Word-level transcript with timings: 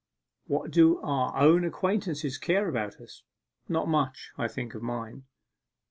What 0.47 0.71
do 0.71 0.97
our 1.01 1.37
own 1.39 1.63
acquaintances 1.63 2.39
care 2.39 2.67
about 2.67 2.99
us? 2.99 3.21
Not 3.69 3.87
much. 3.87 4.31
I 4.35 4.47
think 4.47 4.73
of 4.73 4.81
mine. 4.81 5.25